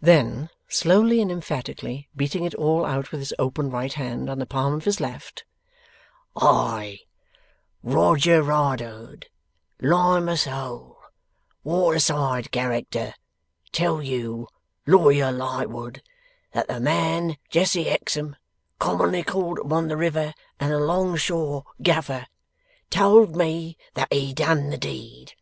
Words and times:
Then, 0.00 0.48
slowly 0.68 1.20
and 1.20 1.30
emphatically 1.30 2.08
beating 2.16 2.44
it 2.46 2.54
all 2.54 2.86
out 2.86 3.12
with 3.12 3.20
his 3.20 3.34
open 3.38 3.68
right 3.70 3.92
hand 3.92 4.30
on 4.30 4.38
the 4.38 4.46
palm 4.46 4.72
of 4.72 4.86
his 4.86 5.00
left; 5.02 5.44
'I, 6.34 7.00
Roger 7.82 8.42
Riderhood, 8.42 9.26
Lime'us 9.82 10.44
Hole, 10.46 10.96
Waterside 11.62 12.50
character, 12.52 13.12
tell 13.70 14.00
you, 14.00 14.48
Lawyer 14.86 15.30
Lightwood, 15.30 16.02
that 16.52 16.66
the 16.66 16.80
man 16.80 17.36
Jesse 17.50 17.84
Hexam, 17.84 18.36
commonly 18.78 19.22
called 19.22 19.58
upon 19.58 19.88
the 19.88 19.96
river 19.98 20.32
and 20.58 20.72
along 20.72 21.18
shore 21.18 21.64
Gaffer, 21.82 22.24
told 22.88 23.36
me 23.36 23.76
that 23.92 24.10
he 24.10 24.32
done 24.32 24.70
the 24.70 24.78
deed. 24.78 25.34